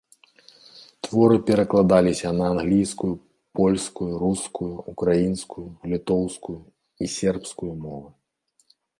Творы 1.07 1.37
перакладаліся 1.47 2.29
на 2.39 2.45
англійскую, 2.53 3.09
польскую, 3.59 4.07
рускую, 4.23 4.69
украінскую, 4.93 5.65
літоўскую 5.91 6.57
і 7.05 7.11
сербскую 7.17 7.71
мовы. 7.83 8.09